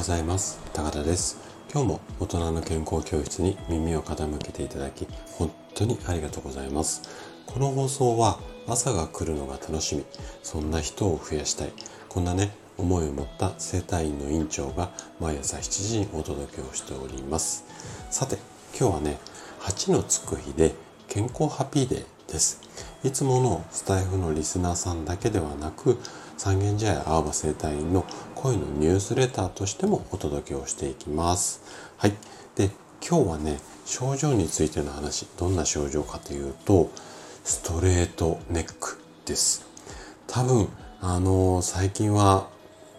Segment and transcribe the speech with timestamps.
[0.00, 0.58] ございます。
[0.72, 1.36] 高田です。
[1.70, 5.06] 今日も大人の健康教室に耳を傾けていただき
[5.36, 7.02] 本当にありがとうございます。
[7.44, 10.06] この放送は朝が来るのが楽しみ。
[10.42, 11.72] そんな人を増やしたい。
[12.08, 14.88] こんなね思いを持った生体院の院長が
[15.20, 17.66] 毎朝7時にお届けをしております。
[18.08, 18.38] さて
[18.78, 19.18] 今日はね
[19.60, 20.74] 8のつく日で
[21.08, 22.62] 健康ハッピーデーです。
[23.04, 25.98] いつものスタイフのリスナーさんだけではなく
[26.42, 31.60] 三軒茶屋青葉生態院の声のニュースレターとしてもお届けをしていきます。
[31.98, 32.14] はい。
[32.56, 32.70] で
[33.06, 36.88] 今日はね症状についての話どんな症状かというと
[37.44, 39.66] ストレートネックです。
[40.26, 40.70] 多分
[41.02, 42.48] あの最近は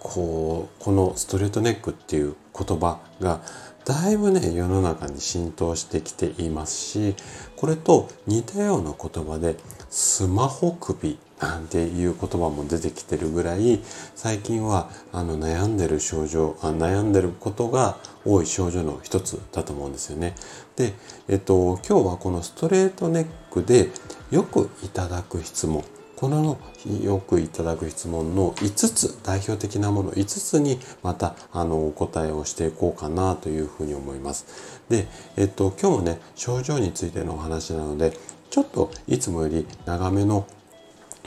[0.00, 3.40] こうこのストレートネックっていう言葉が
[3.86, 7.14] だいぶね世の中に浸透してきていますし
[7.56, 9.56] これと似たような言葉で
[9.88, 13.80] スマホ首なんていう言葉も出てきてるぐらい
[14.14, 20.34] 最近はあの悩んでる症状あ悩んでることが多い症状の一つだと思うんですよね。
[20.76, 20.92] で、
[21.28, 23.88] えっと、今日はこのストレートネックで
[24.30, 25.82] よくいただく質問
[26.20, 26.58] この
[27.02, 34.82] よくいただく質問の5つ代表的なもの5つにまたあのお答えをしていこうかなというふうに思います。
[34.90, 35.06] で、
[35.38, 38.12] えっと、今日もね症状についてのお話なので
[38.50, 40.46] ちょっといつもより長めの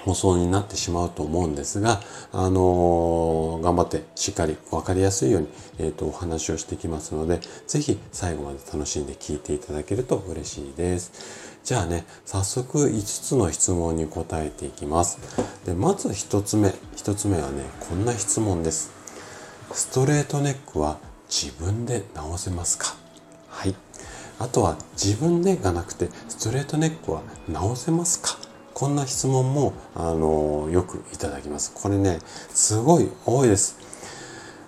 [0.06, 2.02] 放送になってしまうと思うんですが、
[2.32, 5.48] あのー、頑張ってしっかり分かりやすいように、
[5.80, 11.54] えーと、お話をしてきますので、ぜひ最後まで楽しんで聞いていただけると嬉しいです。
[11.64, 15.20] じゃあね、早速5つの質問に答えていきます。
[15.66, 16.70] でまず1つ目。
[16.98, 18.92] 1つ目はね、こんな質問です。
[19.72, 20.98] ストレートネックは
[21.30, 22.96] 自分で直せますか？
[23.48, 23.76] はい。
[24.40, 28.38] あとは自分でがなくてストレートネックは直せますか？
[28.74, 31.72] こんな質問もあのよくいただきます。
[31.74, 33.78] これねすごい多いです。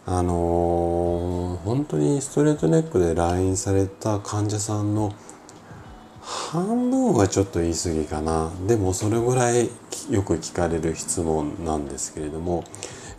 [0.06, 5.14] あの本当にストレートネックで来院された患者さんの
[6.22, 9.70] 半分はちょっと言い過ぎかなでもそれぐらい
[10.12, 12.64] よく聞かれる質問なんですけれども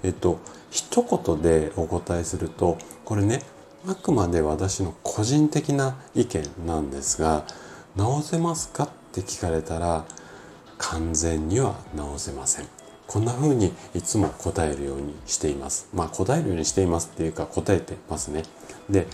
[0.04, 0.38] えっと
[0.70, 3.42] 一言でお答えするとこれね
[3.88, 7.44] あくまで私の個人的な意見なんですが
[7.96, 8.84] 直せますか？
[8.84, 10.04] って聞かれたら
[10.78, 12.66] 完全には直せません。
[13.06, 15.88] こんな風にいつも答えるようにしています。
[15.94, 18.42] まあ答えるようにしていますっていうか答えてますね。
[18.90, 19.06] で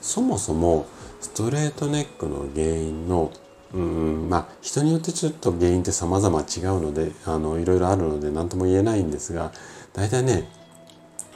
[0.00, 0.86] そもそも
[1.20, 3.32] ストレートネックの原因の
[3.72, 9.52] うんまあ人によってちょっと原因って様々違うのであのいろいろあるので何とも言えないんですが
[9.92, 10.48] 大体ね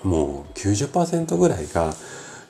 [0.03, 1.95] もう90%ぐらいが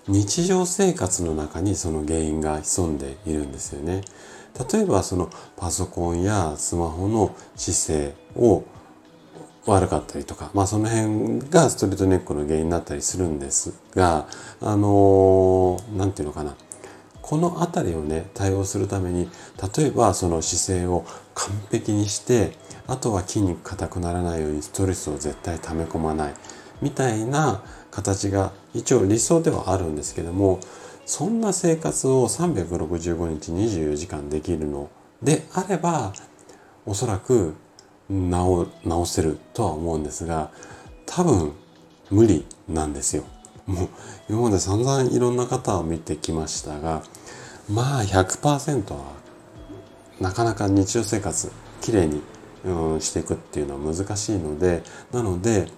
[0.07, 4.03] 日常生活の中にその原因が潜んでいるんですよね。
[4.73, 8.65] 例えばそのパソコンやスマホの姿勢を
[9.67, 14.29] 悪かったりとか、まあその辺がストレートネックの原因になったりするんですが、
[14.61, 16.55] あのー、なんていうのかな。
[17.23, 19.31] この辺りをね、対応するために、
[19.77, 22.53] 例えばその姿勢を完璧にして、
[22.87, 26.35] あとは筋肉硬くならないようにストレスを絶対溜め込まない。
[26.83, 30.61] みたいな形が一応理想ではあるんですけども
[31.07, 34.91] そんな生活を365日24時間できるの
[35.23, 36.13] であれば
[36.87, 37.55] おそらく
[38.09, 40.51] 直直せるとは思うんですが
[41.07, 41.53] 多分
[42.11, 43.25] 無理なんですよ。
[43.67, 43.89] もう
[44.29, 47.03] 今まで散々いろんな方を見てきましたが
[47.71, 49.15] まあ100%は
[50.21, 51.51] なかなか日常生活
[51.81, 52.23] きれいに、
[53.01, 54.83] していくっていうのは難しいので
[55.13, 55.69] なので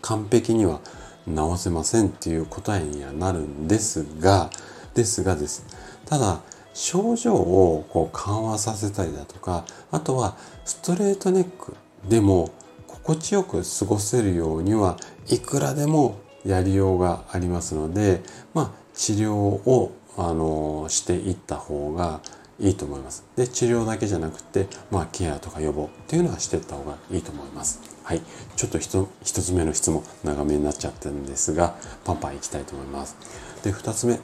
[0.00, 0.80] 完璧には
[1.26, 4.50] 直せませんっていう答えにはなるんですが
[4.94, 5.64] ですがです
[6.06, 6.40] ただ
[6.74, 11.76] 症状をこう緩和させたりだとかあとはストレートネック
[12.08, 12.50] でも
[12.86, 14.96] 心地よく過ごせるようには
[15.28, 18.22] いくらでもやりようがありますので
[18.54, 22.20] まあ治療をあのしていった方が
[22.60, 23.24] いいと思います。
[23.34, 27.91] で治療だけじゃなくてまあケアとか予防っていうのはしていった方がいいと思います。
[28.04, 28.22] はい、
[28.56, 33.16] ちょっと 1, つ目の質問長めになっちゃってんですがパンパンいきたいと思います。
[33.62, 34.18] で2つ目。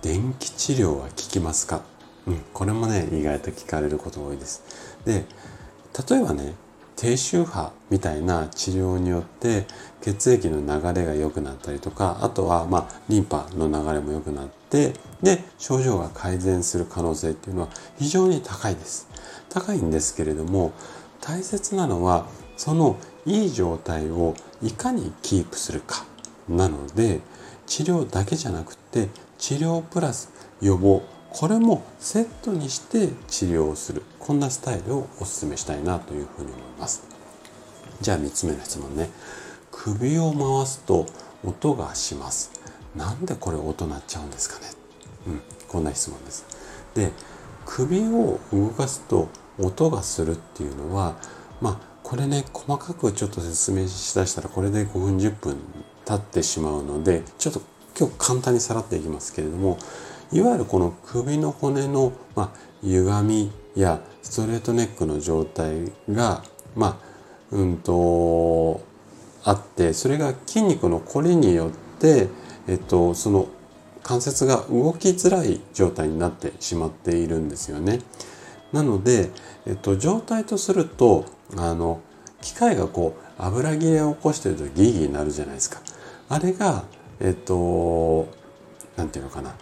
[0.00, 1.82] 電気治療は効きますか？
[2.28, 4.62] うん、これもね意外と聞かれること多いです。
[5.04, 5.24] で
[6.08, 6.54] 例えばね
[6.94, 9.66] 低周波みたいな治療によって
[10.00, 17.68] 血液の流れが良くなったりとかあとはまあリンパの流れも良くなってで症状が改善する可能性っていうのは
[17.98, 19.08] 非常に高いです。
[19.48, 20.72] 高いんですけれども
[21.20, 22.26] 大切なのは
[22.58, 26.04] そのいい状態をいかにキープするか
[26.48, 27.20] なので
[27.66, 29.08] 治療だけじゃなくて
[29.38, 37.02] 治療プラス予防これもセットにして治療をするこんなスタイルをお勧めしたいなというふうに思います。
[38.00, 39.10] じゃあ3つ目の質問ね。
[39.70, 41.06] 首を回すと
[41.44, 42.50] 音がします。
[42.96, 44.66] なんでこれ音鳴っちゃうんですかね。
[45.28, 46.46] うんこんな質問です。
[46.94, 47.12] で
[47.66, 49.28] 首を動かすと
[49.60, 51.16] 音がするっていうのは
[51.60, 55.58] まあこれね細かくちょっと説明しだしたらこれで5分10分
[56.06, 57.60] 経ってしまうのでちょっと
[57.98, 59.76] 今日簡単にさらっていきますけれども
[60.32, 62.50] いわゆるこの首の骨の、まあ、
[62.82, 66.42] 歪みやストレートネックの状態が
[66.74, 67.08] まあ
[67.50, 68.80] うんと
[69.44, 71.70] あってそれが筋肉のこりによっ
[72.00, 72.28] て、
[72.68, 73.48] えっと、その
[74.02, 78.00] 関節が動きづらい状態になってしまっているんですよね。
[78.72, 79.30] なので、
[79.66, 82.00] えっと、状態とするとあの
[82.40, 85.80] 機械がこう油切れを起こしてるとギギになるじゃないですか。
[86.28, 86.84] あれが
[87.20, 88.28] えっと
[88.96, 89.54] 何て言うのかな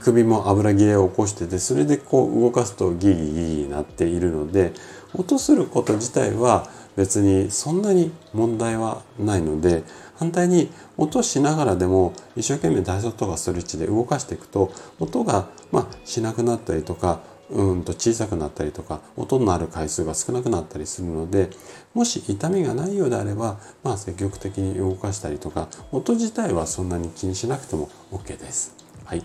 [0.00, 4.72] 首も油切れを起こしててそれでこう動かすとギギギギになっているので
[5.14, 9.84] 音すること自体は別にそんなに問題はないので
[10.16, 17.20] 反対に音しながらでも一生懸命体操とかストレッチで動かしていくと音がまあしなくなったりとか
[17.50, 21.50] うんと小さくなったりとか音のある回数が少なくなったりするので
[21.94, 28.74] もし痛みがないようであれば、まあ、積極的に動かしたりとか音自体はそんなに気にしなくても OK です。
[29.04, 29.22] はい、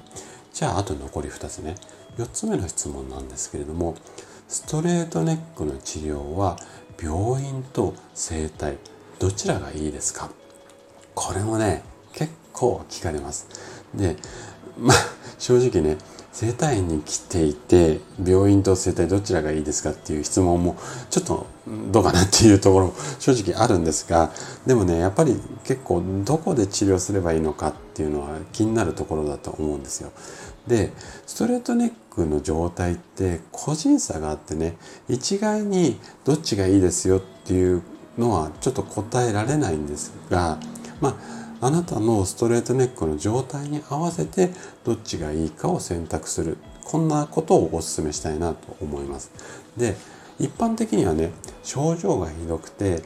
[0.53, 1.75] じゃああと残り2つね
[2.17, 3.95] 4つ目の質問なんですけれども
[4.47, 6.57] ストレートネックの治療は
[7.01, 8.77] 病院と整体
[9.17, 10.29] どちらがいいですか？
[11.15, 11.83] これもね
[12.13, 13.47] 結構聞かれます。
[13.93, 14.15] で
[14.79, 14.97] まあ
[15.37, 15.97] 正直ね
[16.31, 20.77] 整体院に来ていて病院と整体どちらがいいですかっていう質問も
[21.09, 21.45] ちょっと
[21.91, 24.31] どうかなっていうところ正直あるんですが
[24.65, 25.35] でもねやっぱり
[25.65, 30.11] 結構どこで治療すればいいのかっていうのは気になるところだと思うんですよ。
[30.67, 30.93] で
[31.27, 34.77] ストレートネックの状態って個人差があってね
[35.09, 37.81] 一概にどっちがいいですよっていう
[38.17, 40.59] のはちょっと答えられないんですが
[41.01, 44.49] まああなたのストレートネックの状態に合わせて
[44.83, 49.31] どっちがいいかを選択するこんなことをお勧めしたいなと思います。
[49.77, 49.95] で
[50.41, 51.31] 一般的にはね
[51.63, 53.03] 症状がひどくて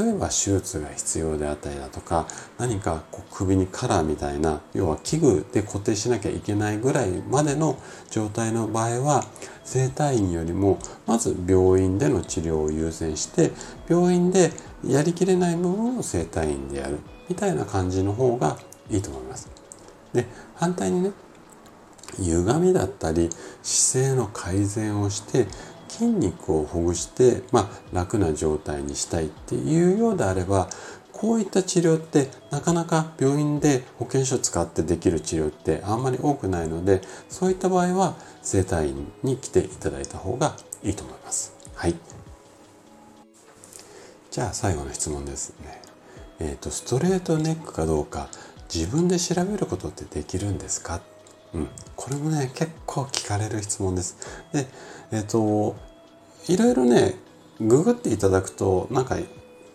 [0.00, 2.26] 例えば手術が必要であったりだとか
[2.58, 7.78] 何かこう首にカラーみたいな要は器具で固定しなきゃいけないぐらいまでの
[8.10, 9.24] 状態の場合は
[9.62, 13.52] 整体院よりもまず病院での治療を優先して
[13.88, 14.50] 病院で
[14.84, 16.98] やりきれない部分を整体院でやる
[17.28, 18.58] みたいな感じの方が
[18.90, 19.48] いいと思います。
[20.12, 20.26] で
[20.56, 21.12] 反対にね
[22.18, 23.30] 歪みだったり
[23.62, 25.46] 姿勢の改善をして
[25.92, 30.68] 筋肉をほぐして、まあ、楽な状態にしたいっていうようであれば
[31.12, 41.54] こういった治療ってなかなか病院で保険証使ってできる治療ってあんまり多くないのでそういった場合は整体院に来ていただいた方がいいと思います。
[41.74, 41.94] はい。
[44.30, 45.82] じゃあ最後の質問ですね。
[46.40, 48.28] えーと、ストレートネックかどうか
[48.72, 51.00] 自分で調べることってできるんですか、
[51.54, 54.16] うん、これもね結構聞かれる質問です。
[54.52, 54.66] で
[55.12, 55.76] えっ、ー、と
[56.48, 57.14] いろいろね
[57.60, 59.16] ググっていただくとなんか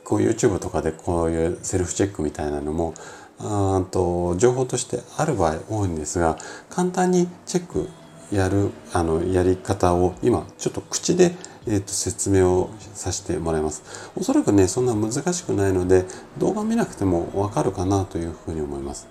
[0.03, 2.93] こう YouTube とかでこういうセルフチェックみたいなのも
[3.39, 6.37] あと情報としてある場合多いんですが
[6.69, 7.89] 簡単にチェック
[8.31, 11.35] やるあのやり方を今ちょっと口で
[11.69, 13.83] えー、と説明をさせてもらいます。
[14.15, 16.05] おそらくね、そんな難しくないので、
[16.37, 19.07] 動画見なくてもわかるかなというふうに思います。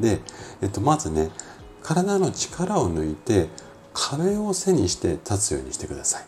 [0.00, 0.20] で、
[0.60, 1.30] えっ、ー、と、まずね、
[1.84, 3.48] 体の力を抜いて、
[3.92, 6.24] 壁を背にして立つようにしてください。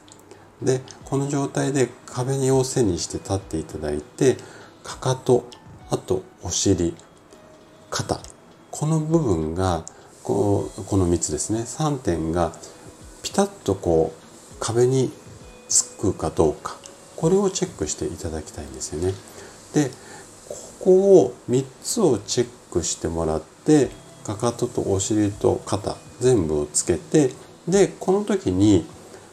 [0.64, 4.36] で、この状態で壁を背にして立っていただいて、
[4.84, 5.48] かかと、
[5.90, 6.94] あとお尻、
[7.90, 8.20] 肩、
[8.70, 9.84] この部分が、
[10.22, 12.52] こうこの3つですね、3点が
[13.22, 15.12] ピタッとこう壁に
[15.68, 16.76] つくかどうか
[17.16, 19.14] これをチェックしていただきたいんですよね。
[19.72, 19.90] で
[20.48, 23.90] ここを3つをチェックしてもらって
[24.26, 27.30] かかととお尻と肩全部をつけて
[27.68, 28.84] でこの時に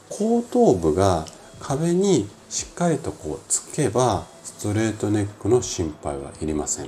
[0.10, 1.26] 後頭部が
[1.60, 6.86] 壁にしっかりとこうつけばストレートネックの心配はいりません。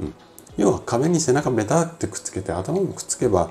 [0.00, 0.14] うん、
[0.56, 3.50] 要は壁に背中ベタってくっつけて頭もくっつけば、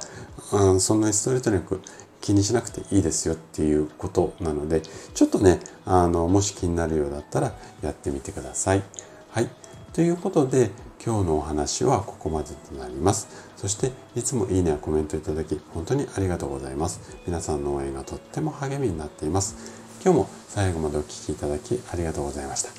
[0.52, 1.80] うん、そんなにストレートネック
[2.20, 8.84] 気にしなくていいですよっていうことなのでちょっとねあのもし気になるようだったらやってみてください。
[9.30, 9.50] はい
[9.94, 10.72] ということで
[11.06, 13.52] 今日のお話はここまでとなります。
[13.63, 17.00] そしていつもいいねやコメントいただき本当にありがとうございます。
[17.25, 19.55] 皆さんの応援がとっても励みになっています。
[20.03, 22.72] 今日も最後までお聴きいただきありがとうございました。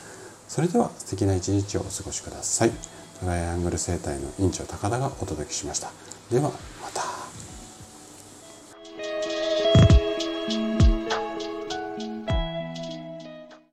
[0.47, 2.71] それでは素敵な一日をお過ごしください。
[3.19, 5.91] トライアングル生態の院長高田がお届けしました。
[6.31, 6.51] ではま
[6.93, 7.14] た。